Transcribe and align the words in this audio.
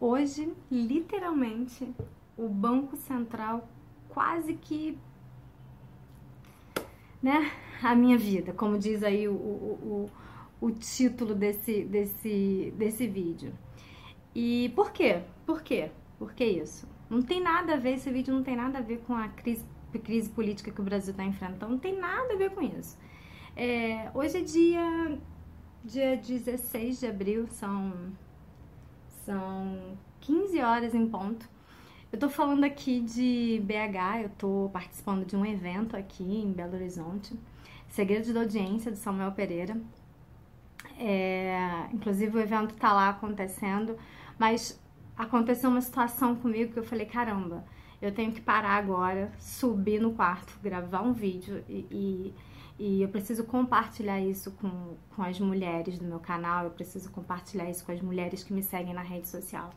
Hoje, 0.00 0.50
literalmente, 0.70 1.94
o 2.36 2.48
Banco 2.48 2.96
Central 2.96 3.68
quase 4.08 4.54
que 4.54 4.98
né, 7.22 7.52
a 7.82 7.94
minha 7.94 8.16
vida, 8.16 8.52
como 8.52 8.78
diz 8.78 9.02
aí 9.02 9.28
o, 9.28 9.32
o, 9.32 10.10
o, 10.60 10.66
o 10.66 10.70
título 10.70 11.34
desse, 11.34 11.84
desse, 11.84 12.72
desse 12.76 13.06
vídeo. 13.06 13.52
E 14.34 14.72
por 14.74 14.90
quê? 14.90 15.22
Por 15.44 15.62
quê? 15.62 15.90
Por 16.18 16.32
que 16.32 16.44
isso? 16.44 16.88
Não 17.08 17.20
tem 17.20 17.40
nada 17.42 17.74
a 17.74 17.76
ver, 17.76 17.94
esse 17.94 18.10
vídeo 18.10 18.32
não 18.32 18.42
tem 18.42 18.56
nada 18.56 18.78
a 18.78 18.82
ver 18.82 18.98
com 19.06 19.14
a 19.14 19.28
crise, 19.28 19.64
crise 20.04 20.30
política 20.30 20.70
que 20.70 20.80
o 20.80 20.84
Brasil 20.84 21.10
está 21.10 21.24
enfrentando, 21.24 21.72
não 21.72 21.78
tem 21.78 21.98
nada 21.98 22.34
a 22.34 22.36
ver 22.36 22.50
com 22.50 22.62
isso. 22.62 22.96
É, 23.56 24.10
hoje 24.14 24.38
é 24.38 24.40
dia, 24.42 25.18
dia 25.84 26.16
16 26.16 27.00
de 27.00 27.06
abril, 27.06 27.46
são, 27.48 27.92
são 29.30 29.96
15 30.20 30.60
horas 30.60 30.92
em 30.92 31.08
ponto. 31.08 31.48
Eu 32.12 32.18
tô 32.18 32.28
falando 32.28 32.64
aqui 32.64 33.00
de 33.00 33.62
BH, 33.64 34.24
eu 34.24 34.28
tô 34.30 34.70
participando 34.72 35.24
de 35.24 35.36
um 35.36 35.46
evento 35.46 35.96
aqui 35.96 36.24
em 36.24 36.50
Belo 36.50 36.74
Horizonte, 36.74 37.38
Segredos 37.88 38.32
da 38.32 38.40
Audiência, 38.40 38.90
do 38.90 38.96
Samuel 38.96 39.30
Pereira. 39.30 39.80
É, 40.98 41.86
inclusive 41.92 42.36
o 42.36 42.40
evento 42.40 42.74
tá 42.74 42.92
lá 42.92 43.10
acontecendo, 43.10 43.96
mas 44.36 44.80
aconteceu 45.16 45.70
uma 45.70 45.80
situação 45.80 46.34
comigo 46.34 46.72
que 46.72 46.80
eu 46.80 46.84
falei, 46.84 47.06
caramba, 47.06 47.64
eu 48.02 48.12
tenho 48.12 48.32
que 48.32 48.40
parar 48.40 48.72
agora, 48.72 49.30
subir 49.38 50.00
no 50.00 50.12
quarto, 50.12 50.58
gravar 50.60 51.02
um 51.02 51.12
vídeo 51.12 51.62
e, 51.68 51.86
e, 51.88 52.34
e, 52.80 53.02
eu 53.02 53.08
preciso 53.08 53.44
compartilhar 53.44 54.18
isso 54.20 54.50
com, 54.52 54.96
com 55.14 55.22
as 55.22 55.38
mulheres 55.38 55.98
do 55.98 56.04
meu 56.06 56.18
canal, 56.18 56.64
eu 56.64 56.70
preciso 56.70 57.10
compartilhar 57.10 57.68
isso 57.68 57.84
com 57.84 57.92
as 57.92 58.00
mulheres 58.00 58.42
que 58.42 58.54
me 58.54 58.62
seguem 58.62 58.94
na 58.94 59.02
rede 59.02 59.28
social. 59.28 59.70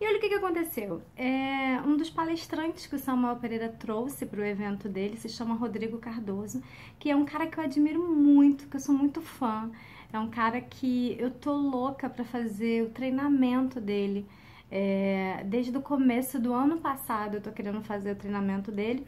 E 0.00 0.06
olha 0.06 0.16
o 0.16 0.20
que, 0.20 0.28
que 0.28 0.34
aconteceu. 0.36 1.02
É, 1.16 1.80
um 1.84 1.96
dos 1.96 2.08
palestrantes 2.08 2.86
que 2.86 2.94
o 2.94 2.98
Samuel 2.98 3.34
Pereira 3.36 3.68
trouxe 3.68 4.24
para 4.24 4.40
o 4.40 4.44
evento 4.44 4.88
dele 4.88 5.16
se 5.16 5.28
chama 5.28 5.56
Rodrigo 5.56 5.98
Cardoso, 5.98 6.62
que 7.00 7.10
é 7.10 7.16
um 7.16 7.24
cara 7.24 7.48
que 7.48 7.58
eu 7.58 7.64
admiro 7.64 8.00
muito, 8.08 8.68
que 8.68 8.76
eu 8.76 8.80
sou 8.80 8.94
muito 8.94 9.20
fã. 9.20 9.68
É 10.12 10.18
um 10.20 10.30
cara 10.30 10.60
que 10.60 11.16
eu 11.18 11.32
tô 11.32 11.52
louca 11.52 12.08
para 12.08 12.24
fazer 12.24 12.84
o 12.84 12.90
treinamento 12.90 13.80
dele. 13.80 14.24
É, 14.70 15.42
desde 15.44 15.76
o 15.76 15.82
começo 15.82 16.38
do 16.38 16.52
ano 16.52 16.78
passado 16.78 17.36
eu 17.36 17.40
tô 17.40 17.50
querendo 17.50 17.82
fazer 17.82 18.12
o 18.12 18.16
treinamento 18.16 18.70
dele 18.70 19.04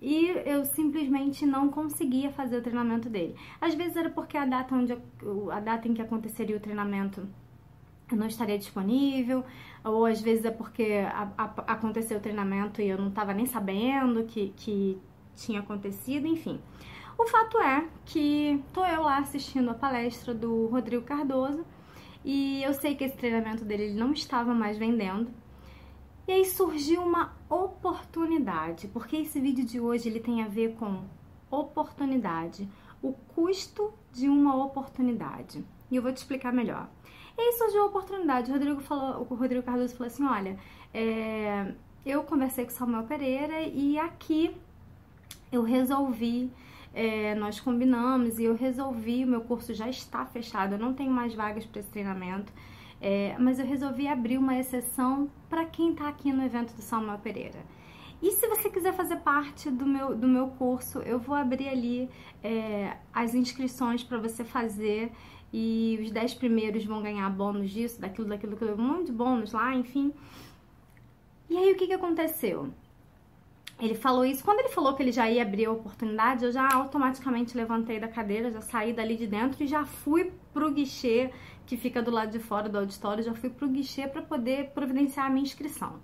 e 0.00 0.28
eu 0.44 0.64
simplesmente 0.64 1.46
não 1.46 1.68
conseguia 1.68 2.30
fazer 2.30 2.58
o 2.58 2.62
treinamento 2.62 3.08
dele. 3.08 3.34
Às 3.60 3.74
vezes 3.74 3.96
era 3.96 4.10
porque 4.10 4.36
a 4.36 4.44
data, 4.44 4.74
onde, 4.74 4.92
a 4.92 5.60
data 5.60 5.88
em 5.88 5.94
que 5.94 6.02
aconteceria 6.02 6.56
o 6.56 6.60
treinamento 6.60 7.26
não 8.12 8.26
estaria 8.26 8.58
disponível, 8.58 9.44
ou 9.82 10.06
às 10.06 10.20
vezes 10.20 10.44
é 10.44 10.50
porque 10.50 11.04
a, 11.10 11.32
a, 11.36 11.44
aconteceu 11.72 12.18
o 12.18 12.20
treinamento 12.20 12.80
e 12.80 12.88
eu 12.88 12.98
não 12.98 13.08
estava 13.08 13.32
nem 13.32 13.46
sabendo 13.46 14.24
que, 14.24 14.52
que 14.56 14.98
tinha 15.34 15.60
acontecido, 15.60 16.26
enfim. 16.26 16.60
O 17.18 17.26
fato 17.26 17.58
é 17.60 17.88
que 18.04 18.62
tô 18.72 18.84
eu 18.84 19.02
lá 19.02 19.18
assistindo 19.18 19.70
a 19.70 19.74
palestra 19.74 20.34
do 20.34 20.66
Rodrigo 20.66 21.02
Cardoso 21.02 21.64
e 22.24 22.62
eu 22.62 22.74
sei 22.74 22.94
que 22.94 23.04
esse 23.04 23.16
treinamento 23.16 23.64
dele 23.64 23.84
ele 23.84 23.94
não 23.94 24.12
estava 24.12 24.52
mais 24.52 24.76
vendendo. 24.76 25.30
E 26.26 26.32
aí 26.32 26.44
surgiu 26.44 27.02
uma 27.02 27.36
oportunidade, 27.48 28.88
porque 28.88 29.16
esse 29.16 29.40
vídeo 29.40 29.64
de 29.64 29.78
hoje 29.78 30.08
ele 30.08 30.18
tem 30.18 30.42
a 30.42 30.48
ver 30.48 30.74
com 30.74 31.04
oportunidade, 31.50 32.68
o 33.00 33.12
custo 33.12 33.92
de 34.12 34.28
uma 34.28 34.56
oportunidade. 34.64 35.64
E 35.90 35.96
eu 35.96 36.02
vou 36.02 36.12
te 36.12 36.16
explicar 36.16 36.52
melhor. 36.52 36.88
E 37.38 37.40
aí 37.40 37.52
surgiu 37.52 37.82
a 37.82 37.86
oportunidade. 37.86 38.50
O 38.50 38.54
Rodrigo, 38.54 38.80
falou, 38.80 39.26
o 39.30 39.34
Rodrigo 39.34 39.62
Cardoso 39.62 39.94
falou 39.94 40.08
assim: 40.08 40.24
olha, 40.24 40.58
é, 40.92 41.72
eu 42.04 42.24
conversei 42.24 42.64
com 42.64 42.70
o 42.70 42.74
Samuel 42.74 43.04
Pereira 43.04 43.60
e 43.62 43.98
aqui 43.98 44.56
eu 45.52 45.62
resolvi. 45.62 46.50
É, 46.94 47.34
nós 47.34 47.60
combinamos 47.60 48.38
e 48.38 48.44
eu 48.44 48.56
resolvi, 48.56 49.22
o 49.22 49.28
meu 49.28 49.42
curso 49.42 49.74
já 49.74 49.86
está 49.86 50.24
fechado, 50.24 50.72
eu 50.72 50.78
não 50.78 50.94
tenho 50.94 51.10
mais 51.10 51.34
vagas 51.34 51.66
para 51.66 51.80
esse 51.80 51.90
treinamento, 51.90 52.50
é, 53.00 53.36
mas 53.38 53.58
eu 53.58 53.66
resolvi 53.66 54.08
abrir 54.08 54.38
uma 54.38 54.58
exceção 54.58 55.30
para 55.48 55.64
quem 55.64 55.90
está 55.90 56.08
aqui 56.08 56.32
no 56.32 56.44
evento 56.44 56.74
do 56.74 56.82
Samuel 56.82 57.18
Pereira. 57.18 57.58
E 58.22 58.32
se 58.32 58.46
você 58.48 58.70
quiser 58.70 58.94
fazer 58.94 59.16
parte 59.16 59.70
do 59.70 59.84
meu, 59.84 60.16
do 60.16 60.26
meu 60.26 60.48
curso, 60.48 61.00
eu 61.00 61.18
vou 61.18 61.34
abrir 61.34 61.68
ali 61.68 62.08
é, 62.42 62.96
as 63.12 63.34
inscrições 63.34 64.02
para 64.02 64.18
você 64.18 64.42
fazer 64.42 65.12
e 65.52 65.98
os 66.02 66.10
10 66.10 66.34
primeiros 66.34 66.84
vão 66.84 67.02
ganhar 67.02 67.28
bônus 67.30 67.70
disso, 67.70 68.00
daquilo, 68.00 68.28
daquilo, 68.28 68.52
daquilo, 68.52 68.74
um 68.74 68.86
monte 68.86 69.06
de 69.06 69.12
bônus 69.12 69.52
lá, 69.52 69.74
enfim. 69.74 70.12
E 71.48 71.56
aí 71.56 71.72
o 71.72 71.76
que, 71.76 71.86
que 71.86 71.92
aconteceu? 71.92 72.70
Ele 73.78 73.94
falou 73.94 74.24
isso, 74.24 74.42
quando 74.42 74.60
ele 74.60 74.70
falou 74.70 74.94
que 74.94 75.02
ele 75.02 75.12
já 75.12 75.30
ia 75.30 75.42
abrir 75.42 75.66
a 75.66 75.70
oportunidade, 75.70 76.46
eu 76.46 76.50
já 76.50 76.66
automaticamente 76.72 77.54
levantei 77.54 78.00
da 78.00 78.08
cadeira, 78.08 78.50
já 78.50 78.62
saí 78.62 78.94
dali 78.94 79.16
de 79.16 79.26
dentro 79.26 79.62
e 79.62 79.66
já 79.66 79.84
fui 79.84 80.32
pro 80.54 80.72
guichê 80.72 81.30
que 81.66 81.76
fica 81.76 82.00
do 82.00 82.10
lado 82.10 82.30
de 82.30 82.38
fora 82.38 82.68
do 82.68 82.78
auditório, 82.78 83.24
já 83.24 83.34
fui 83.34 83.50
pro 83.50 83.68
guichê 83.68 84.06
para 84.06 84.22
poder 84.22 84.70
providenciar 84.70 85.26
a 85.26 85.30
minha 85.30 85.42
inscrição. 85.42 86.00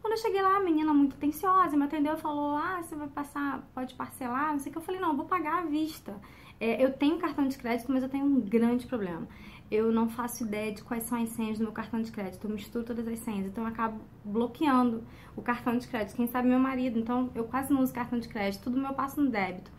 Quando 0.00 0.14
eu 0.14 0.18
cheguei 0.18 0.42
lá, 0.42 0.56
a 0.56 0.60
menina 0.60 0.92
muito 0.92 1.14
atenciosa 1.14 1.76
me 1.76 1.84
atendeu 1.84 2.14
e 2.14 2.20
falou: 2.20 2.56
Ah, 2.56 2.82
você 2.82 2.96
vai 2.96 3.08
passar, 3.08 3.68
pode 3.72 3.94
parcelar, 3.94 4.50
não 4.50 4.58
sei 4.58 4.70
o 4.70 4.72
que. 4.72 4.78
Eu 4.78 4.82
falei: 4.82 5.00
Não, 5.00 5.10
eu 5.10 5.16
vou 5.16 5.26
pagar 5.26 5.62
à 5.62 5.66
vista. 5.66 6.20
É, 6.58 6.84
eu 6.84 6.92
tenho 6.92 7.18
cartão 7.18 7.46
de 7.46 7.56
crédito, 7.56 7.90
mas 7.90 8.02
eu 8.02 8.08
tenho 8.08 8.24
um 8.24 8.40
grande 8.40 8.86
problema. 8.86 9.28
Eu 9.70 9.90
não 9.90 10.08
faço 10.08 10.44
ideia 10.44 10.72
de 10.72 10.82
quais 10.82 11.04
são 11.04 11.20
as 11.22 11.30
senhas 11.30 11.58
do 11.58 11.64
meu 11.64 11.72
cartão 11.72 12.02
de 12.02 12.10
crédito. 12.10 12.46
Eu 12.46 12.50
misturo 12.50 12.84
todas 12.84 13.06
as 13.06 13.18
senhas, 13.20 13.46
então 13.46 13.64
eu 13.64 13.68
acabo 13.68 14.00
bloqueando 14.24 15.04
o 15.36 15.42
cartão 15.42 15.78
de 15.78 15.86
crédito. 15.86 16.16
Quem 16.16 16.26
sabe 16.26 16.48
meu 16.48 16.58
marido, 16.58 16.98
então 16.98 17.30
eu 17.34 17.44
quase 17.44 17.72
não 17.72 17.80
uso 17.80 17.92
cartão 17.92 18.18
de 18.18 18.28
crédito, 18.28 18.64
tudo 18.64 18.78
meu 18.78 18.90
eu 18.90 18.94
passo 18.94 19.20
no 19.20 19.30
débito. 19.30 19.70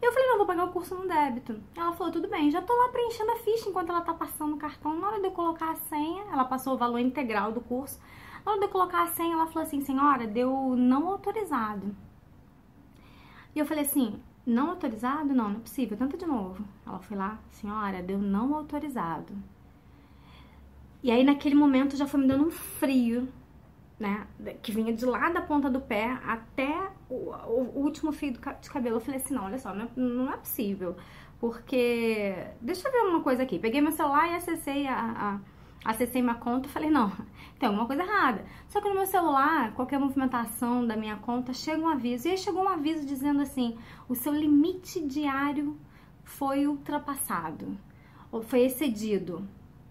Eu 0.00 0.12
falei, 0.12 0.28
não, 0.28 0.36
vou 0.36 0.46
pagar 0.46 0.64
o 0.64 0.72
curso 0.72 0.94
no 0.94 1.08
débito. 1.08 1.60
Ela 1.74 1.92
falou, 1.92 2.12
tudo 2.12 2.28
bem, 2.28 2.50
já 2.50 2.60
tô 2.60 2.74
lá 2.74 2.88
preenchendo 2.88 3.32
a 3.32 3.36
ficha 3.36 3.68
enquanto 3.68 3.90
ela 3.90 4.02
tá 4.02 4.12
passando 4.12 4.54
o 4.54 4.58
cartão. 4.58 4.98
Na 4.98 5.08
hora 5.08 5.20
de 5.20 5.26
eu 5.26 5.32
colocar 5.32 5.70
a 5.70 5.76
senha, 5.76 6.24
ela 6.32 6.44
passou 6.44 6.74
o 6.74 6.78
valor 6.78 6.98
integral 6.98 7.52
do 7.52 7.60
curso. 7.60 7.98
Na 8.44 8.52
hora 8.52 8.60
de 8.60 8.66
eu 8.66 8.70
colocar 8.70 9.02
a 9.02 9.06
senha, 9.08 9.34
ela 9.34 9.46
falou 9.46 9.62
assim, 9.62 9.80
senhora, 9.80 10.26
deu 10.26 10.74
não 10.76 11.08
autorizado. 11.08 11.96
E 13.54 13.58
eu 13.58 13.66
falei 13.66 13.84
assim, 13.84 14.20
não 14.44 14.70
autorizado? 14.70 15.34
Não, 15.34 15.48
não 15.48 15.56
é 15.56 15.60
possível. 15.60 15.96
Tenta 15.96 16.16
de 16.16 16.26
novo. 16.26 16.64
Ela 16.86 16.98
foi 17.00 17.16
lá, 17.16 17.38
senhora, 17.50 18.02
deu 18.02 18.18
não 18.18 18.54
autorizado. 18.54 19.32
E 21.02 21.10
aí, 21.10 21.24
naquele 21.24 21.54
momento, 21.54 21.96
já 21.96 22.06
foi 22.06 22.20
me 22.20 22.28
dando 22.28 22.46
um 22.46 22.50
frio, 22.50 23.28
né? 23.98 24.26
Que 24.62 24.72
vinha 24.72 24.92
de 24.92 25.04
lá 25.04 25.30
da 25.30 25.40
ponta 25.40 25.70
do 25.70 25.80
pé 25.80 26.18
até 26.24 26.90
o, 27.08 27.14
o 27.14 27.82
último 27.82 28.12
fio 28.12 28.32
de 28.32 28.70
cabelo. 28.70 28.96
Eu 28.96 29.00
falei 29.00 29.20
assim: 29.20 29.34
não, 29.34 29.44
olha 29.44 29.58
só, 29.58 29.74
não 29.74 29.84
é, 29.84 29.88
não 29.96 30.32
é 30.32 30.36
possível. 30.36 30.96
Porque. 31.38 32.34
Deixa 32.60 32.88
eu 32.88 32.92
ver 32.92 32.98
uma 32.98 33.22
coisa 33.22 33.42
aqui. 33.42 33.58
Peguei 33.58 33.80
meu 33.80 33.92
celular 33.92 34.30
e 34.30 34.34
acessei 34.34 34.86
a, 34.86 34.96
a 34.96 35.40
acessei 35.86 36.20
minha 36.20 36.34
conta 36.34 36.68
e 36.68 36.70
falei, 36.70 36.90
não, 36.90 37.12
tem 37.58 37.68
alguma 37.68 37.86
coisa 37.86 38.02
errada. 38.02 38.44
Só 38.68 38.80
que 38.80 38.88
no 38.88 38.94
meu 38.94 39.06
celular, 39.06 39.72
qualquer 39.72 39.98
movimentação 39.98 40.86
da 40.86 40.96
minha 40.96 41.16
conta, 41.16 41.52
chega 41.52 41.80
um 41.80 41.88
aviso. 41.88 42.26
E 42.26 42.32
aí 42.32 42.38
chegou 42.38 42.64
um 42.64 42.68
aviso 42.68 43.06
dizendo 43.06 43.40
assim, 43.40 43.76
o 44.08 44.14
seu 44.14 44.32
limite 44.32 45.00
diário 45.06 45.78
foi 46.24 46.66
ultrapassado, 46.66 47.78
ou 48.32 48.42
foi 48.42 48.62
excedido. 48.62 49.46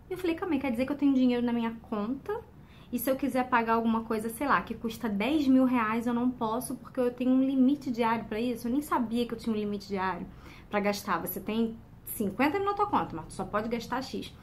E 0.09 0.13
eu 0.13 0.17
falei, 0.17 0.35
calma 0.35 0.55
aí, 0.55 0.59
quer 0.59 0.71
dizer 0.71 0.85
que 0.85 0.91
eu 0.91 0.97
tenho 0.97 1.13
dinheiro 1.13 1.45
na 1.45 1.53
minha 1.53 1.71
conta 1.89 2.41
e 2.91 2.99
se 2.99 3.09
eu 3.09 3.15
quiser 3.15 3.49
pagar 3.49 3.73
alguma 3.73 4.03
coisa, 4.03 4.29
sei 4.29 4.47
lá, 4.47 4.61
que 4.61 4.73
custa 4.73 5.09
10 5.09 5.47
mil 5.47 5.65
reais, 5.65 6.07
eu 6.07 6.13
não 6.13 6.29
posso 6.29 6.75
porque 6.75 6.99
eu 6.99 7.11
tenho 7.11 7.31
um 7.31 7.43
limite 7.43 7.91
diário 7.91 8.25
para 8.25 8.39
isso. 8.39 8.67
Eu 8.67 8.71
nem 8.71 8.81
sabia 8.81 9.25
que 9.27 9.33
eu 9.33 9.37
tinha 9.37 9.53
um 9.53 9.57
limite 9.57 9.87
diário 9.87 10.25
para 10.69 10.79
gastar. 10.79 11.19
Você 11.19 11.39
tem 11.39 11.77
50 12.05 12.59
mil 12.59 12.67
na 12.67 12.73
tua 12.73 12.87
conta, 12.87 13.15
mas 13.15 13.25
tu 13.25 13.33
só 13.33 13.43
pode 13.43 13.69
gastar 13.69 14.01
X. 14.01 14.33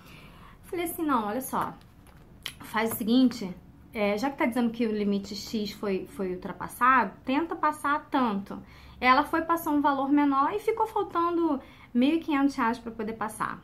Falei 0.64 0.86
assim, 0.86 1.04
não, 1.04 1.26
olha 1.26 1.41
só, 1.41 1.75
faz 2.60 2.92
o 2.92 2.97
seguinte, 2.97 3.54
é, 3.92 4.16
já 4.16 4.30
que 4.30 4.39
tá 4.39 4.47
dizendo 4.47 4.71
que 4.71 4.86
o 4.86 4.92
limite 4.92 5.34
X 5.34 5.72
foi, 5.72 6.06
foi 6.06 6.33
ultrapassado, 6.33 7.12
tenta 7.24 7.54
passar 7.54 8.09
tanto. 8.10 8.60
Ela 9.00 9.24
foi 9.24 9.42
passar 9.42 9.71
um 9.71 9.80
valor 9.80 10.10
menor 10.10 10.53
e 10.54 10.59
ficou 10.59 10.86
faltando 10.86 11.60
R$ 11.94 12.21
1.500 12.21 12.80
para 12.80 12.92
poder 12.92 13.12
passar. 13.15 13.60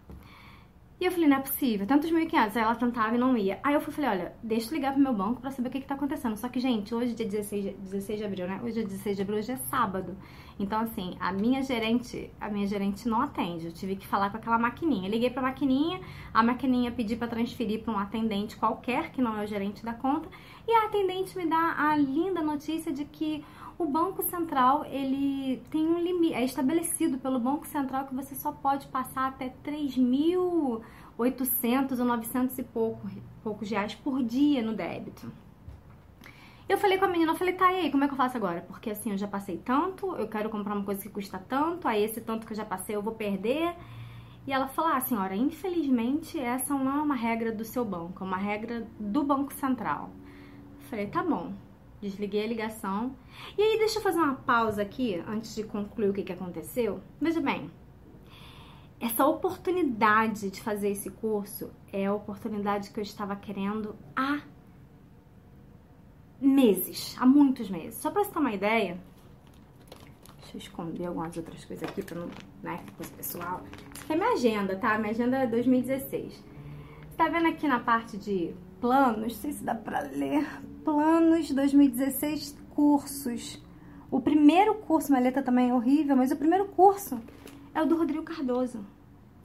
E 1.00 1.04
eu 1.04 1.12
falei, 1.12 1.28
não 1.28 1.36
é 1.36 1.40
possível, 1.40 1.86
tantos 1.86 2.10
1.500. 2.10 2.56
Aí 2.56 2.62
ela 2.62 2.74
tentava 2.74 3.14
e 3.14 3.18
não 3.18 3.36
ia. 3.36 3.60
Aí 3.62 3.74
eu 3.74 3.80
falei, 3.80 4.10
olha, 4.10 4.32
deixa 4.42 4.68
eu 4.68 4.74
ligar 4.74 4.92
pro 4.92 5.00
meu 5.00 5.14
banco 5.14 5.40
pra 5.40 5.50
saber 5.50 5.68
o 5.68 5.70
que 5.72 5.80
que 5.80 5.86
tá 5.86 5.94
acontecendo. 5.94 6.36
Só 6.36 6.48
que, 6.48 6.58
gente, 6.58 6.92
hoje 6.92 7.12
é 7.12 7.14
dia 7.14 7.26
16, 7.26 7.76
16 7.78 8.18
de 8.18 8.24
abril, 8.24 8.48
né? 8.48 8.60
Hoje 8.64 8.80
é 8.80 8.82
16 8.82 9.16
de 9.16 9.22
abril, 9.22 9.38
hoje 9.38 9.52
é 9.52 9.56
sábado. 9.56 10.16
Então, 10.58 10.80
assim, 10.80 11.16
a 11.20 11.32
minha 11.32 11.62
gerente, 11.62 12.30
a 12.40 12.48
minha 12.48 12.66
gerente 12.66 13.08
não 13.08 13.20
atende. 13.20 13.66
Eu 13.66 13.72
tive 13.72 13.94
que 13.94 14.06
falar 14.06 14.30
com 14.30 14.36
aquela 14.36 14.58
maquininha. 14.58 15.06
Eu 15.06 15.12
liguei 15.12 15.30
pra 15.30 15.40
maquininha, 15.40 16.00
a 16.34 16.42
maquininha 16.42 16.90
pediu 16.90 17.16
para 17.16 17.28
transferir 17.28 17.82
para 17.82 17.94
um 17.94 17.98
atendente 17.98 18.56
qualquer, 18.56 19.12
que 19.12 19.22
não 19.22 19.38
é 19.38 19.44
o 19.44 19.46
gerente 19.46 19.84
da 19.84 19.94
conta. 19.94 20.28
E 20.66 20.72
a 20.72 20.86
atendente 20.86 21.36
me 21.38 21.46
dá 21.46 21.76
a 21.78 21.96
linda 21.96 22.42
notícia 22.42 22.92
de 22.92 23.04
que 23.04 23.44
o 23.78 23.86
Banco 23.86 24.22
Central, 24.24 24.84
ele 24.86 25.62
tem 25.70 25.86
um 25.86 26.00
limite, 26.00 26.34
é 26.34 26.44
estabelecido 26.44 27.16
pelo 27.18 27.38
Banco 27.38 27.64
Central 27.64 28.06
que 28.06 28.14
você 28.14 28.34
só 28.34 28.50
pode 28.50 28.88
passar 28.88 29.28
até 29.28 29.50
3 29.62 29.96
mil 29.96 30.82
800 31.16 32.00
ou 32.00 32.04
900 32.04 32.58
e 32.58 32.62
pouco, 32.64 33.08
poucos 33.42 33.70
reais 33.70 33.94
por 33.94 34.22
dia 34.22 34.62
no 34.62 34.74
débito. 34.74 35.30
Eu 36.68 36.76
falei 36.76 36.98
com 36.98 37.06
a 37.06 37.08
menina, 37.08 37.32
eu 37.32 37.36
falei, 37.36 37.54
tá, 37.54 37.72
e 37.72 37.76
aí, 37.76 37.90
como 37.90 38.04
é 38.04 38.06
que 38.06 38.12
eu 38.12 38.16
faço 38.16 38.36
agora? 38.36 38.60
Porque 38.60 38.90
assim, 38.90 39.10
eu 39.10 39.16
já 39.16 39.26
passei 39.26 39.56
tanto, 39.56 40.14
eu 40.16 40.28
quero 40.28 40.50
comprar 40.50 40.74
uma 40.74 40.84
coisa 40.84 41.00
que 41.00 41.08
custa 41.08 41.38
tanto, 41.38 41.88
aí 41.88 42.04
esse 42.04 42.20
tanto 42.20 42.46
que 42.46 42.52
eu 42.52 42.56
já 42.56 42.64
passei 42.64 42.94
eu 42.94 43.00
vou 43.00 43.14
perder. 43.14 43.74
E 44.46 44.52
ela 44.52 44.68
falou, 44.68 44.92
ah, 44.92 45.00
senhora, 45.00 45.34
infelizmente 45.34 46.38
essa 46.38 46.74
não 46.74 46.98
é 46.98 47.02
uma 47.02 47.14
regra 47.14 47.50
do 47.52 47.64
seu 47.64 47.86
banco, 47.86 48.22
é 48.22 48.26
uma 48.26 48.36
regra 48.36 48.86
do 49.00 49.24
Banco 49.24 49.52
Central. 49.54 50.10
Eu 50.80 50.86
falei, 50.88 51.06
tá 51.06 51.22
bom. 51.22 51.54
Desliguei 52.02 52.44
a 52.44 52.46
ligação. 52.46 53.16
E 53.56 53.62
aí, 53.62 53.78
deixa 53.78 53.98
eu 53.98 54.02
fazer 54.02 54.18
uma 54.18 54.34
pausa 54.34 54.82
aqui, 54.82 55.22
antes 55.26 55.54
de 55.54 55.64
concluir 55.64 56.10
o 56.10 56.12
que, 56.12 56.22
que 56.22 56.32
aconteceu. 56.32 57.00
Veja 57.20 57.40
bem, 57.40 57.70
essa 59.00 59.26
oportunidade 59.26 60.50
de 60.50 60.60
fazer 60.60 60.90
esse 60.90 61.10
curso 61.10 61.70
é 61.92 62.06
a 62.06 62.14
oportunidade 62.14 62.90
que 62.90 63.00
eu 63.00 63.02
estava 63.02 63.34
querendo 63.34 63.96
há 64.14 64.40
meses, 66.40 67.16
há 67.18 67.26
muitos 67.26 67.70
meses. 67.70 68.00
Só 68.00 68.10
para 68.10 68.24
você 68.24 68.30
ter 68.30 68.38
uma 68.38 68.52
ideia, 68.52 68.98
deixa 70.40 70.56
eu 70.56 70.58
esconder 70.58 71.06
algumas 71.06 71.36
outras 71.36 71.64
coisas 71.64 71.88
aqui 71.88 72.02
para 72.02 72.20
não, 72.20 72.28
né, 72.62 72.80
coisa 72.96 73.12
pessoal. 73.12 73.62
Isso 73.94 74.04
aqui 74.04 74.12
é 74.12 74.16
minha 74.16 74.32
agenda, 74.32 74.76
tá? 74.76 74.98
Minha 74.98 75.10
agenda 75.10 75.36
é 75.38 75.46
2016. 75.46 76.32
Você 76.32 77.16
tá 77.16 77.28
vendo 77.28 77.48
aqui 77.48 77.66
na 77.66 77.80
parte 77.80 78.16
de 78.16 78.54
planos, 78.80 79.20
não 79.20 79.30
sei 79.30 79.52
se 79.52 79.64
dá 79.64 79.74
para 79.74 80.00
ler, 80.00 80.46
planos 80.84 81.50
2016 81.50 82.56
cursos. 82.70 83.62
O 84.10 84.20
primeiro 84.20 84.74
curso, 84.76 85.10
minha 85.10 85.22
letra 85.22 85.42
também 85.42 85.70
é 85.70 85.74
horrível, 85.74 86.16
mas 86.16 86.30
o 86.30 86.36
primeiro 86.36 86.66
curso 86.66 87.20
é 87.74 87.82
o 87.82 87.86
do 87.86 87.96
Rodrigo 87.96 88.22
Cardoso. 88.22 88.84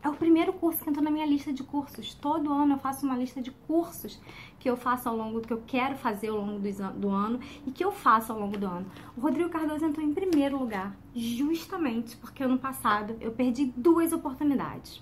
É 0.04 0.10
o 0.10 0.14
primeiro 0.14 0.52
curso 0.52 0.84
que 0.84 0.90
entrou 0.90 1.04
na 1.04 1.10
minha 1.10 1.26
lista 1.26 1.54
de 1.54 1.64
cursos. 1.64 2.14
Todo 2.14 2.52
ano 2.52 2.74
eu 2.74 2.78
faço 2.78 3.06
uma 3.06 3.16
lista 3.16 3.42
de 3.42 3.52
cursos 3.52 4.20
que 4.60 4.70
eu 4.70 4.76
faço 4.76 5.08
ao 5.08 5.16
longo, 5.16 5.40
que 5.40 5.54
eu 5.54 5.64
quero 5.66 5.96
fazer 5.96 6.28
ao 6.28 6.36
longo 6.36 6.60
do, 6.60 7.10
ano 7.10 7.40
e 7.66 7.72
que 7.72 7.86
eu 7.86 7.92
faço 7.92 8.34
ao 8.34 8.38
longo 8.38 8.58
do 8.58 8.66
ano. 8.66 8.86
O 9.16 9.22
Rodrigo 9.22 9.50
Cardoso 9.50 9.86
entrou 9.86 10.06
em 10.06 10.14
primeiro 10.14 10.60
lugar, 10.60 10.94
justamente 11.16 12.18
porque 12.18 12.44
ano 12.44 12.60
passado 12.60 13.16
eu 13.22 13.32
perdi 13.32 13.74
duas 13.78 14.12
oportunidades. 14.12 15.02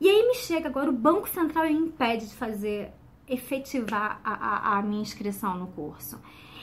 E 0.00 0.10
aí 0.10 0.26
me 0.26 0.34
chega 0.34 0.68
agora, 0.68 0.90
o 0.90 0.92
Banco 0.92 1.28
Central 1.28 1.66
me 1.66 1.72
impede 1.72 2.26
de 2.26 2.34
fazer, 2.34 2.92
efetivar 3.28 4.20
a, 4.24 4.32
a, 4.34 4.78
a 4.78 4.82
minha 4.82 5.00
inscrição 5.00 5.56
no 5.56 5.68
curso. 5.68 6.20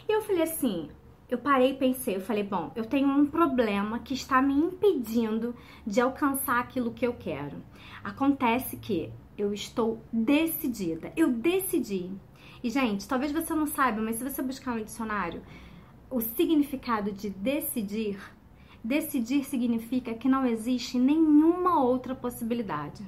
E 0.07 0.11
eu 0.11 0.21
falei 0.21 0.43
assim, 0.43 0.89
eu 1.33 1.39
parei 1.39 1.71
e 1.71 1.77
pensei, 1.77 2.15
eu 2.15 2.21
falei, 2.21 2.44
bom, 2.44 2.71
eu 2.75 2.85
tenho 2.85 3.07
um 3.07 3.25
problema 3.25 3.97
que 3.97 4.13
está 4.13 4.39
me 4.39 4.53
impedindo 4.53 5.56
de 5.85 6.00
alcançar 6.00 6.59
aquilo 6.59 6.94
que 6.94 7.06
eu 7.06 7.13
quero. 7.13 7.57
Acontece 8.03 8.77
que 8.77 9.12
eu 9.35 9.51
estou 9.51 10.00
decidida, 10.12 11.12
eu 11.18 11.31
decidi. 11.31 12.12
E 12.63 12.69
gente, 12.69 13.07
talvez 13.07 13.31
você 13.31 13.51
não 13.56 13.65
saiba, 13.65 14.00
mas 14.00 14.18
se 14.18 14.24
você 14.24 14.44
buscar 14.44 14.75
no 14.75 14.85
dicionário, 14.85 15.41
o 16.07 16.21
significado 16.21 17.12
de 17.12 17.31
decidir, 17.31 18.19
decidir 18.83 19.44
significa 19.44 20.13
que 20.13 20.29
não 20.29 20.45
existe 20.45 21.00
nenhuma 21.00 21.83
outra 21.83 22.13
possibilidade. 22.13 23.03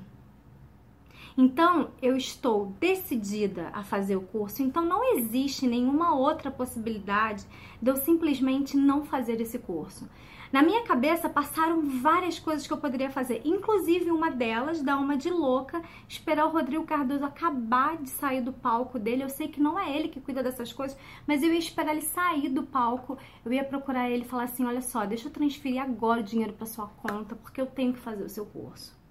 Então, 1.37 1.91
eu 2.01 2.15
estou 2.15 2.73
decidida 2.79 3.69
a 3.73 3.83
fazer 3.83 4.15
o 4.15 4.21
curso, 4.21 4.63
então 4.63 4.85
não 4.85 5.17
existe 5.17 5.67
nenhuma 5.67 6.15
outra 6.15 6.49
possibilidade 6.49 7.45
de 7.81 7.91
eu 7.91 7.97
simplesmente 7.97 8.77
não 8.77 9.03
fazer 9.03 9.41
esse 9.41 9.59
curso. 9.59 10.09
Na 10.49 10.63
minha 10.63 10.83
cabeça 10.83 11.27
passaram 11.27 11.81
várias 11.81 12.39
coisas 12.39 12.65
que 12.65 12.71
eu 12.71 12.77
poderia 12.77 13.09
fazer, 13.09 13.41
inclusive 13.43 14.11
uma 14.11 14.31
delas, 14.31 14.81
dar 14.81 14.95
uma 14.95 15.17
de 15.17 15.29
louca, 15.29 15.81
esperar 16.07 16.45
o 16.45 16.51
Rodrigo 16.51 16.85
Cardoso 16.85 17.25
acabar 17.25 17.97
de 17.97 18.09
sair 18.09 18.39
do 18.39 18.53
palco 18.53 18.97
dele. 18.97 19.23
Eu 19.23 19.29
sei 19.29 19.49
que 19.49 19.59
não 19.59 19.77
é 19.77 19.93
ele 19.93 20.07
que 20.07 20.21
cuida 20.21 20.41
dessas 20.41 20.71
coisas, 20.71 20.97
mas 21.27 21.43
eu 21.43 21.51
ia 21.51 21.59
esperar 21.59 21.91
ele 21.91 22.01
sair 22.01 22.47
do 22.47 22.63
palco, 22.63 23.17
eu 23.43 23.51
ia 23.51 23.65
procurar 23.65 24.09
ele 24.09 24.23
e 24.23 24.27
falar 24.27 24.43
assim: 24.43 24.63
olha 24.63 24.81
só, 24.81 25.05
deixa 25.05 25.27
eu 25.27 25.33
transferir 25.33 25.81
agora 25.81 26.21
o 26.21 26.23
dinheiro 26.23 26.53
para 26.53 26.65
sua 26.65 26.87
conta, 26.87 27.35
porque 27.35 27.59
eu 27.59 27.65
tenho 27.65 27.91
que 27.91 27.99
fazer 27.99 28.23
o 28.23 28.29
seu 28.29 28.45
curso 28.45 29.03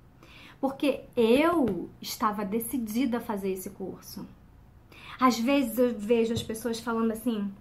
porque 0.64 1.04
eu 1.14 1.90
estava 2.00 2.42
decidida 2.42 3.18
a 3.18 3.20
fazer 3.20 3.50
esse 3.50 3.68
curso. 3.68 4.26
Às 5.20 5.38
vezes 5.38 5.76
eu 5.76 5.94
vejo 5.94 6.32
as 6.32 6.42
pessoas 6.42 6.80
falando 6.80 7.10
assim: 7.12 7.52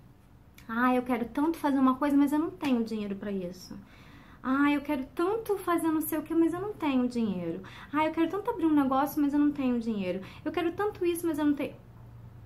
"Ah, 0.70 0.96
eu 0.96 1.02
quero 1.02 1.26
tanto 1.26 1.58
fazer 1.58 1.80
uma 1.80 1.96
coisa, 1.96 2.16
mas 2.16 2.32
eu 2.32 2.40
não 2.40 2.50
tenho 2.50 2.82
dinheiro 2.82 3.14
para 3.18 3.30
isso". 3.30 3.78
Ah, 4.42 4.72
eu 4.72 4.80
quero 4.80 5.06
tanto 5.14 5.58
fazer 5.58 5.90
não 5.90 6.00
sei 6.00 6.18
o 6.18 6.24
que, 6.24 6.34
mas 6.34 6.54
eu 6.54 6.62
não 6.62 6.72
tenho 6.72 7.06
dinheiro. 7.10 7.62
Ah, 7.92 8.06
eu 8.06 8.14
quero 8.14 8.30
tanto 8.30 8.50
abrir 8.50 8.68
um 8.68 8.74
negócio, 8.74 9.22
mas 9.22 9.34
eu 9.34 9.40
não 9.40 9.52
tenho 9.52 9.82
dinheiro. 9.82 10.22
Eu 10.46 10.54
quero 10.54 10.72
tanto 10.72 11.06
isso, 11.06 11.28
mas 11.28 11.38
eu 11.38 11.44
não 11.44 11.56
tenho. 11.56 11.76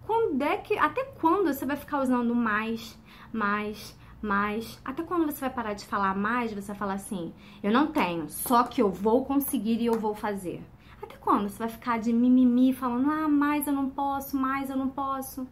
Quando 0.07 0.41
é 0.41 0.57
que, 0.57 0.75
até 0.75 1.03
quando 1.21 1.53
você 1.53 1.67
vai 1.67 1.77
ficar 1.77 2.01
usando 2.01 2.33
mais, 2.33 2.97
mais, 3.31 3.95
mas 4.21 4.79
até 4.83 5.03
quando 5.03 5.25
você 5.25 5.41
vai 5.41 5.49
parar 5.49 5.73
de 5.73 5.85
falar 5.85 6.15
mais, 6.15 6.53
você 6.53 6.67
vai 6.67 6.75
falar 6.75 6.93
assim: 6.93 7.33
eu 7.61 7.71
não 7.71 7.87
tenho, 7.87 8.29
só 8.29 8.63
que 8.63 8.81
eu 8.81 8.89
vou 8.89 9.25
conseguir 9.25 9.79
e 9.81 9.85
eu 9.85 9.99
vou 9.99 10.15
fazer. 10.15 10.63
Até 11.01 11.15
quando 11.17 11.49
você 11.49 11.59
vai 11.59 11.69
ficar 11.69 11.99
de 11.99 12.11
mimimi 12.11 12.73
falando: 12.73 13.09
ah, 13.09 13.27
mais 13.27 13.67
eu 13.67 13.73
não 13.73 13.89
posso, 13.89 14.35
mais 14.35 14.69
eu 14.69 14.77
não 14.77 14.89
posso? 14.89 15.47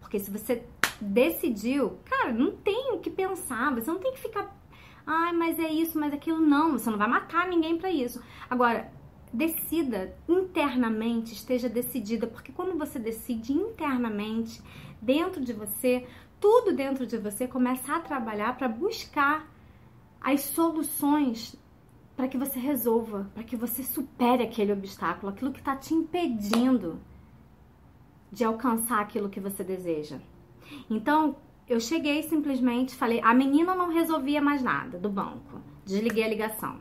Porque 0.00 0.18
se 0.18 0.30
você 0.30 0.66
decidiu, 1.00 1.98
cara, 2.04 2.32
não 2.32 2.52
tem 2.52 2.92
o 2.92 3.00
que 3.00 3.10
pensar, 3.10 3.74
você 3.74 3.90
não 3.90 3.98
tem 3.98 4.12
que 4.12 4.20
ficar, 4.20 4.54
ai, 5.06 5.32
mas 5.32 5.58
é 5.58 5.68
isso, 5.68 5.98
mas 5.98 6.12
aquilo 6.12 6.40
não, 6.40 6.72
você 6.72 6.90
não 6.90 6.98
vai 6.98 7.08
matar 7.08 7.48
ninguém 7.48 7.76
para 7.76 7.90
isso. 7.90 8.22
Agora, 8.48 8.90
decida 9.32 10.16
internamente, 10.28 11.32
esteja 11.32 11.68
decidida, 11.68 12.26
porque 12.26 12.52
quando 12.52 12.78
você 12.78 12.98
decide 12.98 13.52
internamente, 13.52 14.62
dentro 15.00 15.44
de 15.44 15.52
você, 15.52 16.06
tudo 16.46 16.72
dentro 16.72 17.04
de 17.04 17.18
você 17.18 17.48
começa 17.48 17.96
a 17.96 17.98
trabalhar 17.98 18.56
para 18.56 18.68
buscar 18.68 19.52
as 20.20 20.42
soluções 20.42 21.56
para 22.16 22.28
que 22.28 22.38
você 22.38 22.56
resolva, 22.60 23.28
para 23.34 23.42
que 23.42 23.56
você 23.56 23.82
supere 23.82 24.44
aquele 24.44 24.72
obstáculo, 24.72 25.32
aquilo 25.32 25.50
que 25.50 25.58
está 25.58 25.74
te 25.74 25.92
impedindo 25.92 27.00
de 28.30 28.44
alcançar 28.44 29.00
aquilo 29.00 29.28
que 29.28 29.40
você 29.40 29.64
deseja. 29.64 30.20
Então, 30.88 31.34
eu 31.68 31.80
cheguei 31.80 32.22
simplesmente, 32.22 32.94
falei, 32.94 33.20
a 33.24 33.34
menina 33.34 33.74
não 33.74 33.88
resolvia 33.88 34.40
mais 34.40 34.62
nada 34.62 34.98
do 34.98 35.10
banco. 35.10 35.60
Desliguei 35.84 36.22
a 36.22 36.28
ligação. 36.28 36.76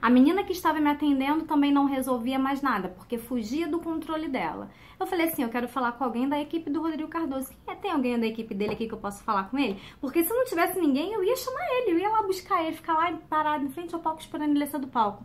A 0.00 0.08
menina 0.08 0.44
que 0.44 0.52
estava 0.52 0.80
me 0.80 0.88
atendendo 0.88 1.44
também 1.44 1.72
não 1.72 1.84
resolvia 1.84 2.38
mais 2.38 2.62
nada, 2.62 2.88
porque 2.88 3.18
fugia 3.18 3.66
do 3.66 3.80
controle 3.80 4.28
dela. 4.28 4.70
Eu 4.98 5.06
falei 5.06 5.26
assim: 5.26 5.42
eu 5.42 5.48
quero 5.48 5.68
falar 5.68 5.92
com 5.92 6.04
alguém 6.04 6.28
da 6.28 6.40
equipe 6.40 6.70
do 6.70 6.80
Rodrigo 6.80 7.08
Cardoso. 7.08 7.48
Quem 7.64 7.74
é? 7.74 7.76
Tem 7.76 7.90
alguém 7.90 8.18
da 8.18 8.26
equipe 8.26 8.54
dele 8.54 8.74
aqui 8.74 8.86
que 8.86 8.94
eu 8.94 8.98
posso 8.98 9.22
falar 9.24 9.50
com 9.50 9.58
ele? 9.58 9.80
Porque 10.00 10.22
se 10.22 10.32
não 10.32 10.44
tivesse 10.44 10.78
ninguém, 10.78 11.12
eu 11.12 11.24
ia 11.24 11.36
chamar 11.36 11.66
ele, 11.78 11.92
eu 11.92 11.98
ia 11.98 12.10
lá 12.10 12.22
buscar 12.22 12.64
ele, 12.64 12.76
ficar 12.76 12.94
lá 12.94 13.12
parado 13.28 13.64
em 13.64 13.70
frente 13.70 13.94
ao 13.94 14.00
palco 14.00 14.20
esperando 14.20 14.50
ele 14.50 14.60
descer 14.60 14.80
do 14.80 14.88
palco. 14.88 15.24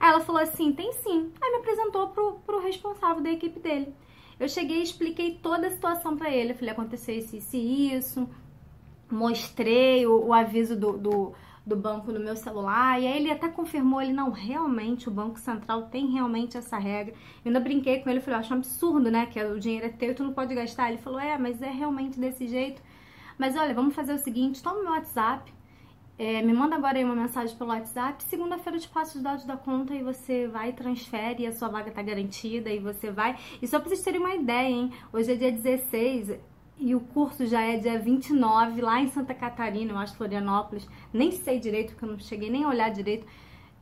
Aí 0.00 0.10
ela 0.10 0.20
falou 0.20 0.40
assim: 0.40 0.72
tem 0.72 0.92
sim. 0.92 1.30
Aí 1.42 1.50
me 1.50 1.58
apresentou 1.58 2.08
pro, 2.08 2.34
pro 2.46 2.60
responsável 2.60 3.22
da 3.22 3.30
equipe 3.30 3.60
dele. 3.60 3.94
Eu 4.40 4.48
cheguei 4.48 4.78
e 4.78 4.82
expliquei 4.82 5.38
toda 5.42 5.66
a 5.66 5.70
situação 5.70 6.16
para 6.16 6.30
ele. 6.30 6.52
Eu 6.52 6.56
falei: 6.56 6.70
aconteceu 6.70 7.16
isso, 7.16 7.36
isso 7.36 7.56
isso. 7.56 8.28
Mostrei 9.10 10.06
o, 10.06 10.26
o 10.26 10.32
aviso 10.32 10.74
do, 10.74 10.96
do 10.96 11.34
do 11.66 11.76
banco 11.76 12.12
no 12.12 12.20
meu 12.20 12.36
celular. 12.36 13.00
E 13.00 13.06
aí 13.06 13.16
ele 13.16 13.30
até 13.30 13.48
confirmou, 13.48 14.00
ele 14.02 14.12
não, 14.12 14.30
realmente 14.30 15.08
o 15.08 15.12
Banco 15.12 15.38
Central 15.38 15.84
tem 15.84 16.06
realmente 16.10 16.56
essa 16.56 16.78
regra. 16.78 17.14
Eu 17.14 17.48
ainda 17.48 17.60
brinquei 17.60 18.00
com 18.00 18.10
ele, 18.10 18.20
falei, 18.20 18.36
eu 18.36 18.40
acho 18.40 18.54
um 18.54 18.58
absurdo, 18.58 19.10
né? 19.10 19.26
Que 19.26 19.42
o 19.42 19.58
dinheiro 19.58 19.86
é 19.86 19.88
teu 19.88 20.10
e 20.10 20.14
tu 20.14 20.24
não 20.24 20.32
pode 20.32 20.54
gastar. 20.54 20.88
Ele 20.90 20.98
falou, 20.98 21.18
é, 21.18 21.38
mas 21.38 21.62
é 21.62 21.70
realmente 21.70 22.18
desse 22.20 22.46
jeito. 22.46 22.82
Mas 23.38 23.56
olha, 23.56 23.74
vamos 23.74 23.94
fazer 23.94 24.12
o 24.12 24.18
seguinte, 24.18 24.62
toma 24.62 24.82
meu 24.82 24.92
WhatsApp, 24.92 25.52
é, 26.16 26.40
me 26.42 26.52
manda 26.52 26.76
agora 26.76 26.96
aí 26.96 27.04
uma 27.04 27.16
mensagem 27.16 27.56
pelo 27.56 27.70
WhatsApp. 27.70 28.22
Segunda-feira 28.22 28.76
eu 28.76 28.80
te 28.80 28.88
passo 28.88 29.18
os 29.18 29.22
dados 29.22 29.44
da 29.44 29.56
conta 29.56 29.94
e 29.94 30.02
você 30.02 30.46
vai, 30.46 30.72
transfere 30.72 31.42
e 31.42 31.46
a 31.46 31.52
sua 31.52 31.68
vaga 31.68 31.90
tá 31.90 32.02
garantida 32.02 32.70
e 32.70 32.78
você 32.78 33.10
vai. 33.10 33.36
E 33.60 33.66
só 33.66 33.80
pra 33.80 33.88
vocês 33.88 34.02
terem 34.02 34.20
uma 34.20 34.34
ideia, 34.34 34.68
hein? 34.68 34.92
Hoje 35.12 35.32
é 35.32 35.34
dia 35.34 35.50
16, 35.50 36.38
e 36.78 36.94
o 36.94 37.00
curso 37.00 37.46
já 37.46 37.60
é 37.62 37.76
dia 37.78 37.98
29, 37.98 38.80
lá 38.80 39.00
em 39.00 39.08
Santa 39.08 39.34
Catarina, 39.34 39.92
eu 39.92 39.98
acho, 39.98 40.16
Florianópolis. 40.16 40.88
Nem 41.12 41.30
sei 41.30 41.58
direito, 41.60 41.90
porque 41.90 42.04
eu 42.04 42.10
não 42.10 42.18
cheguei 42.18 42.50
nem 42.50 42.64
a 42.64 42.68
olhar 42.68 42.90
direito. 42.90 43.26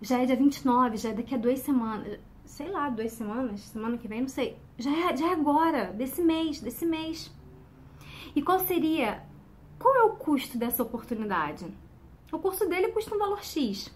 Já 0.01 0.21
é 0.21 0.27
dia 0.27 0.37
29, 0.37 0.97
já 0.97 1.11
é 1.11 1.15
daqui 1.15 1.35
a 1.35 1.39
duas 1.39 1.61
semanas. 1.61 2.19
Sei 2.45 2.69
lá, 2.69 2.91
duas 2.91 3.13
semanas, 3.13 3.61
semana 3.61 3.97
que 3.97 4.07
vem, 4.07 4.21
não 4.21 4.29
sei. 4.29 4.59
Já 4.79 4.91
é, 4.91 5.17
já 5.17 5.29
é 5.29 5.33
agora, 5.33 5.87
desse 5.87 6.21
mês, 6.21 6.61
desse 6.61 6.85
mês. 6.85 7.33
E 8.37 8.43
qual 8.43 8.61
seria, 8.61 9.23
qual 9.79 9.95
é 9.95 10.03
o 10.03 10.17
custo 10.17 10.59
dessa 10.59 10.83
oportunidade? 10.83 11.67
O 12.31 12.39
curso 12.39 12.69
dele 12.69 12.89
custa 12.89 13.15
um 13.15 13.19
valor 13.19 13.43
X. 13.43 13.91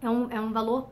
É 0.00 0.08
um, 0.08 0.30
é 0.30 0.40
um 0.40 0.52
valor 0.52 0.88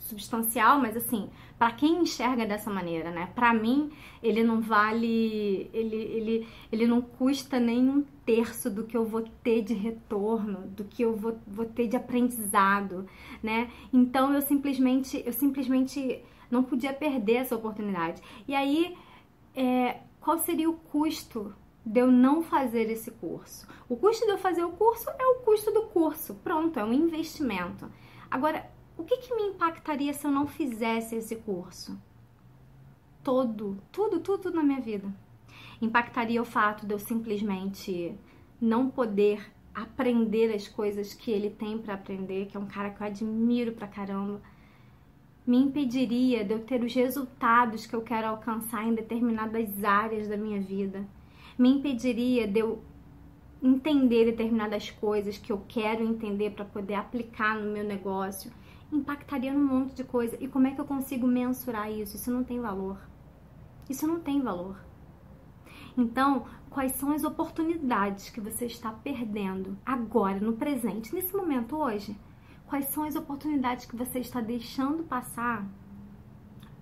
substancial, 0.00 0.80
mas 0.80 0.96
assim, 0.96 1.30
para 1.58 1.70
quem 1.72 2.02
enxerga 2.02 2.44
dessa 2.44 2.70
maneira, 2.70 3.10
né? 3.12 3.30
Para 3.34 3.54
mim, 3.54 3.90
ele 4.22 4.42
não 4.42 4.60
vale, 4.60 5.70
ele, 5.72 5.96
ele, 5.96 6.48
ele 6.72 6.86
não 6.86 7.00
custa 7.00 7.60
nem 7.60 7.88
um 7.88 8.02
terço 8.26 8.68
do 8.68 8.84
que 8.84 8.96
eu 8.96 9.04
vou 9.04 9.22
ter 9.44 9.62
de 9.62 9.74
retorno, 9.74 10.66
do 10.68 10.84
que 10.84 11.02
eu 11.02 11.14
vou, 11.14 11.38
vou 11.46 11.66
ter 11.66 11.86
de 11.86 11.96
aprendizado, 11.96 13.06
né? 13.42 13.70
Então 13.92 14.32
eu 14.34 14.42
simplesmente, 14.42 15.22
eu 15.24 15.32
simplesmente 15.32 16.22
Não 16.50 16.64
podia 16.64 16.92
perder 16.92 17.36
essa 17.36 17.54
oportunidade. 17.54 18.20
E 18.46 18.54
aí, 18.54 18.96
é, 19.54 20.00
qual 20.20 20.38
seria 20.38 20.68
o 20.68 20.74
custo 20.74 21.54
de 21.86 22.00
eu 22.00 22.10
não 22.10 22.42
fazer 22.42 22.90
esse 22.90 23.10
curso? 23.12 23.66
O 23.88 23.96
custo 23.96 24.26
de 24.26 24.32
eu 24.32 24.38
fazer 24.38 24.64
o 24.64 24.72
curso 24.72 25.08
é 25.10 25.24
o 25.26 25.40
custo 25.44 25.70
do 25.70 25.82
curso. 25.84 26.34
Pronto, 26.42 26.78
é 26.78 26.84
um 26.84 26.92
investimento. 26.92 27.88
Agora, 28.28 28.68
o 29.00 29.04
que, 29.04 29.16
que 29.16 29.34
me 29.34 29.44
impactaria 29.44 30.12
se 30.12 30.26
eu 30.26 30.30
não 30.30 30.46
fizesse 30.46 31.16
esse 31.16 31.36
curso? 31.36 31.98
Todo, 33.24 33.78
tudo, 33.90 34.20
tudo 34.20 34.50
na 34.50 34.62
minha 34.62 34.80
vida. 34.80 35.10
Impactaria 35.80 36.40
o 36.40 36.44
fato 36.44 36.86
de 36.86 36.92
eu 36.92 36.98
simplesmente 36.98 38.14
não 38.60 38.90
poder 38.90 39.50
aprender 39.74 40.54
as 40.54 40.68
coisas 40.68 41.14
que 41.14 41.30
ele 41.30 41.48
tem 41.48 41.78
para 41.78 41.94
aprender, 41.94 42.46
que 42.46 42.58
é 42.58 42.60
um 42.60 42.66
cara 42.66 42.90
que 42.90 43.02
eu 43.02 43.06
admiro 43.06 43.72
pra 43.72 43.88
caramba. 43.88 44.42
Me 45.46 45.56
impediria 45.56 46.44
de 46.44 46.52
eu 46.52 46.60
ter 46.60 46.84
os 46.84 46.94
resultados 46.94 47.86
que 47.86 47.96
eu 47.96 48.02
quero 48.02 48.26
alcançar 48.26 48.86
em 48.86 48.94
determinadas 48.94 49.82
áreas 49.82 50.28
da 50.28 50.36
minha 50.36 50.60
vida. 50.60 51.08
Me 51.58 51.70
impediria 51.70 52.46
de 52.46 52.60
eu 52.60 52.84
entender 53.62 54.26
determinadas 54.26 54.90
coisas 54.90 55.38
que 55.38 55.50
eu 55.50 55.64
quero 55.66 56.04
entender 56.04 56.50
para 56.50 56.66
poder 56.66 56.94
aplicar 56.94 57.58
no 57.58 57.72
meu 57.72 57.84
negócio 57.84 58.52
impactaria 58.92 59.52
num 59.52 59.64
monte 59.64 59.94
de 59.94 60.04
coisa. 60.04 60.36
E 60.40 60.48
como 60.48 60.66
é 60.66 60.72
que 60.72 60.80
eu 60.80 60.84
consigo 60.84 61.26
mensurar 61.26 61.90
isso? 61.90 62.16
Isso 62.16 62.30
não 62.30 62.44
tem 62.44 62.60
valor. 62.60 62.98
Isso 63.88 64.06
não 64.06 64.20
tem 64.20 64.40
valor. 64.40 64.76
Então, 65.96 66.46
quais 66.68 66.92
são 66.92 67.12
as 67.12 67.24
oportunidades 67.24 68.30
que 68.30 68.40
você 68.40 68.66
está 68.66 68.92
perdendo 68.92 69.76
agora, 69.84 70.38
no 70.40 70.54
presente, 70.54 71.14
nesse 71.14 71.34
momento 71.36 71.76
hoje? 71.76 72.16
Quais 72.66 72.86
são 72.86 73.04
as 73.04 73.16
oportunidades 73.16 73.86
que 73.86 73.96
você 73.96 74.20
está 74.20 74.40
deixando 74.40 75.02
passar 75.02 75.66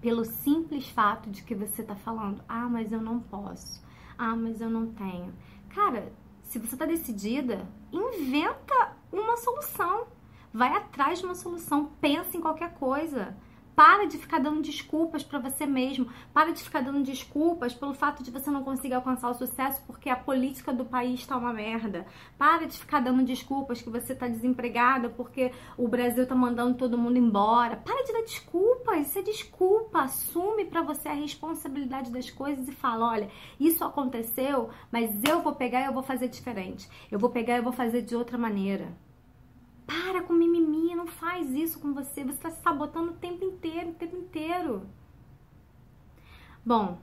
pelo 0.01 0.25
simples 0.25 0.89
fato 0.89 1.31
de 1.31 1.43
que 1.43 1.55
você 1.55 1.83
está 1.83 1.97
falando: 1.97 2.43
ah, 2.49 2.69
mas 2.69 2.93
eu 2.93 3.01
não 3.01 3.21
posso, 3.21 3.83
ah, 4.17 4.37
mas 4.37 4.61
eu 4.61 4.71
não 4.71 4.93
tenho. 4.93 5.33
Cara, 5.71 6.13
se 6.43 6.59
você 6.59 6.75
está 6.75 6.87
decidida, 6.87 7.67
inventa 7.93 8.97
uma 9.13 9.37
solução. 9.37 10.07
Vai 10.53 10.75
atrás 10.75 11.19
de 11.19 11.27
uma 11.27 11.35
solução, 11.35 11.91
pensa 12.01 12.37
em 12.37 12.41
qualquer 12.41 12.75
coisa. 12.75 13.37
Para 13.79 14.07
de 14.07 14.19
ficar 14.19 14.41
dando 14.41 14.61
desculpas 14.61 15.23
para 15.23 15.39
você 15.39 15.65
mesmo. 15.65 16.09
Para 16.35 16.51
de 16.51 16.65
ficar 16.65 16.81
dando 16.81 17.01
desculpas 17.05 17.73
pelo 17.73 17.95
fato 17.95 18.25
de 18.25 18.31
você 18.33 18.51
não 18.51 18.65
conseguir 18.65 18.95
alcançar 18.95 19.31
o 19.31 19.35
sucesso 19.35 19.81
porque 19.87 20.11
a 20.11 20.17
política 20.17 20.73
do 20.73 20.85
país 20.85 21.21
está 21.21 21.37
uma 21.37 21.53
merda. 21.53 22.05
Para 22.37 22.67
de 22.67 22.77
ficar 22.77 22.99
dando 22.99 23.23
desculpas 23.23 23.81
que 23.81 23.89
você 23.89 24.15
está 24.15 24.27
desempregada 24.27 25.09
porque 25.09 25.53
o 25.77 25.87
Brasil 25.87 26.25
está 26.25 26.35
mandando 26.35 26.77
todo 26.77 26.99
mundo 26.99 27.19
embora. 27.19 27.77
Para 27.77 28.03
de 28.03 28.13
dar 28.13 28.23
desculpas. 28.23 29.07
Isso 29.07 29.21
é 29.21 29.23
desculpa. 29.23 30.01
Assume 30.01 30.65
para 30.65 30.83
você 30.83 31.09
a 31.09 31.15
responsabilidade 31.15 32.11
das 32.11 32.29
coisas 32.33 32.67
e 32.67 32.73
fala: 32.73 33.11
olha, 33.13 33.31
isso 33.61 33.85
aconteceu, 33.85 34.71
mas 34.91 35.09
eu 35.23 35.41
vou 35.41 35.55
pegar 35.55 35.83
e 35.83 35.87
eu 35.87 35.93
vou 35.93 36.03
fazer 36.03 36.27
diferente. 36.27 36.89
Eu 37.13 37.19
vou 37.21 37.31
pegar 37.31 37.55
e 37.55 37.59
eu 37.59 37.63
vou 37.63 37.73
fazer 37.73 38.03
de 38.03 38.17
outra 38.17 38.37
maneira. 38.37 38.93
Para 39.89 40.23
com 40.23 40.35
mimimi, 40.35 40.95
não 40.95 41.07
faz 41.07 41.51
isso 41.51 41.81
com 41.81 41.95
você. 41.95 42.23
Você 42.23 42.37
está 42.37 42.51
se 42.51 42.61
sabotando 42.61 43.13
o 43.13 43.15
tempo 43.15 43.43
inteiro, 43.43 43.89
o 43.89 43.95
tempo 43.95 44.17
inteiro. 44.19 44.83
Bom, 46.63 46.99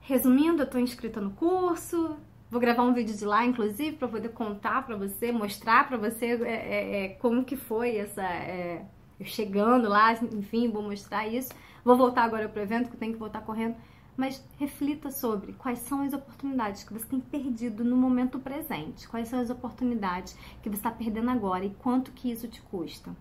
resumindo, 0.00 0.62
eu 0.62 0.64
estou 0.64 0.80
inscrita 0.80 1.20
no 1.20 1.30
curso. 1.30 2.16
Vou 2.50 2.60
gravar 2.60 2.82
um 2.82 2.92
vídeo 2.92 3.16
de 3.16 3.24
lá, 3.24 3.46
inclusive, 3.46 3.96
para 3.96 4.08
poder 4.08 4.30
contar 4.30 4.84
para 4.84 4.96
você, 4.96 5.30
mostrar 5.30 5.86
para 5.86 5.96
você 5.96 6.26
é, 6.26 6.50
é, 6.50 7.04
é, 7.04 7.08
como 7.10 7.44
que 7.44 7.56
foi 7.56 7.96
essa 7.96 8.24
é, 8.24 8.84
chegando 9.22 9.88
lá, 9.88 10.14
enfim, 10.14 10.68
vou 10.68 10.82
mostrar 10.82 11.28
isso. 11.28 11.52
Vou 11.84 11.96
voltar 11.96 12.24
agora 12.24 12.48
para 12.48 12.58
o 12.58 12.62
evento, 12.64 12.88
que 12.88 12.96
eu 12.96 12.98
tenho 12.98 13.12
que 13.12 13.18
voltar 13.20 13.42
correndo 13.42 13.76
mas 14.16 14.44
reflita 14.58 15.10
sobre 15.10 15.52
quais 15.54 15.80
são 15.80 16.02
as 16.02 16.12
oportunidades 16.12 16.84
que 16.84 16.92
você 16.92 17.06
tem 17.06 17.20
perdido 17.20 17.84
no 17.84 17.96
momento 17.96 18.38
presente, 18.38 19.08
quais 19.08 19.28
são 19.28 19.40
as 19.40 19.50
oportunidades 19.50 20.36
que 20.62 20.68
você 20.68 20.76
está 20.76 20.90
perdendo 20.90 21.30
agora 21.30 21.64
e 21.64 21.74
quanto 21.74 22.12
que 22.12 22.30
isso 22.30 22.48
te 22.48 22.62
custa. 22.62 23.14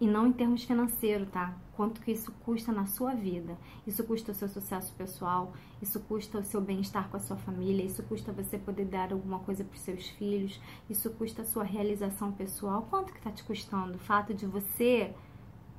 E 0.00 0.06
não 0.06 0.26
em 0.26 0.32
termos 0.32 0.64
financeiros, 0.64 1.28
tá? 1.30 1.56
Quanto 1.76 2.00
que 2.00 2.10
isso 2.10 2.32
custa 2.44 2.72
na 2.72 2.86
sua 2.86 3.14
vida. 3.14 3.56
Isso 3.86 4.02
custa 4.02 4.32
o 4.32 4.34
seu 4.34 4.48
sucesso 4.48 4.92
pessoal, 4.94 5.52
isso 5.80 6.00
custa 6.00 6.38
o 6.38 6.42
seu 6.42 6.60
bem-estar 6.60 7.08
com 7.08 7.16
a 7.16 7.20
sua 7.20 7.36
família, 7.36 7.84
isso 7.84 8.02
custa 8.02 8.32
você 8.32 8.58
poder 8.58 8.86
dar 8.86 9.12
alguma 9.12 9.38
coisa 9.38 9.62
para 9.62 9.76
os 9.76 9.80
seus 9.80 10.08
filhos, 10.08 10.60
isso 10.90 11.08
custa 11.10 11.42
a 11.42 11.44
sua 11.44 11.62
realização 11.62 12.32
pessoal. 12.32 12.88
Quanto 12.90 13.12
que 13.12 13.18
está 13.18 13.30
te 13.30 13.44
custando 13.44 13.94
o 13.94 14.00
fato 14.00 14.34
de 14.34 14.44
você 14.44 15.14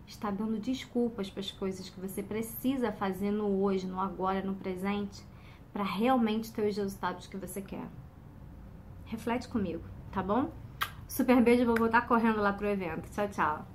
está 0.08 0.30
dando 0.30 0.60
desculpas 0.60 1.30
para 1.30 1.40
as 1.40 1.52
coisas 1.52 1.90
que 1.90 2.00
você 2.00 2.22
precisa 2.22 2.92
fazer 2.92 3.32
no 3.32 3.62
hoje, 3.62 3.88
no 3.88 4.00
agora, 4.00 4.42
no 4.42 4.56
presente, 4.56 5.24
para 5.72 5.84
realmente 5.84 6.52
ter 6.52 6.68
os 6.68 6.78
resultados 6.78 7.28
que 7.28 7.38
você 7.38 7.62
quer. 7.62 7.88
Reflete 9.06 9.48
comigo, 9.48 9.84
tá 10.12 10.22
bom? 10.22 10.52
Super 11.08 11.42
beijo, 11.42 11.66
vou 11.66 11.76
voltar 11.76 12.08
correndo 12.08 12.42
lá 12.42 12.54
pro 12.54 12.68
evento. 12.68 13.10
Tchau, 13.12 13.28
tchau. 13.30 13.73